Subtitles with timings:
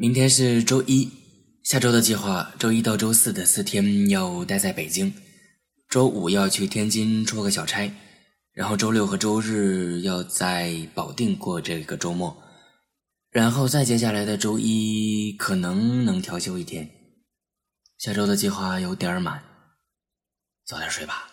[0.00, 1.10] 明天是周一，
[1.64, 5.12] 下周的计划，周一到周四的四天要待在北京，
[5.88, 7.92] 周五要去天津出个小差，
[8.52, 12.40] 然后周六和周日要在保定过这个周末，
[13.32, 16.88] 然后再接下来的周一可能能调休一天。
[17.98, 19.42] 下周的计划有点满，
[20.64, 21.28] 早点睡吧。